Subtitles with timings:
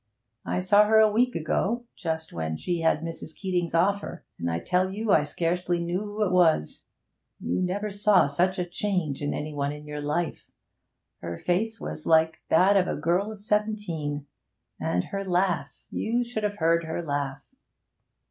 [0.45, 3.35] I saw her a week ago, just when she had Mrs.
[3.35, 6.87] Keeting's offer, and I tell you I scarcely knew who it was!
[7.39, 10.49] You never saw such a change in any one in your life!
[11.21, 14.25] Her face was like that of a girl of seventeen.
[14.79, 17.45] And her laugh you should have heard her laugh!'